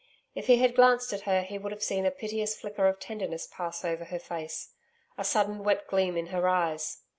If 0.33 0.47
he 0.47 0.57
had 0.57 0.73
glanced 0.75 1.13
at 1.13 1.25
her 1.29 1.43
he 1.43 1.59
would 1.59 1.71
have 1.71 1.83
seen 1.83 2.07
a 2.07 2.09
piteous 2.09 2.59
flicker 2.59 2.87
of 2.87 2.99
tenderness 2.99 3.45
pass 3.45 3.85
over 3.85 4.05
her 4.05 4.17
face 4.17 4.71
a 5.15 5.23
sudden 5.23 5.63
wet 5.63 5.85
gleam 5.85 6.17
in 6.17 6.25
her 6.33 6.47
eyes. 6.47 7.03